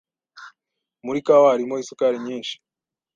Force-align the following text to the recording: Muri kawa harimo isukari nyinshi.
Muri 1.05 1.19
kawa 1.25 1.47
harimo 1.53 1.75
isukari 1.77 2.17
nyinshi. 2.25 2.55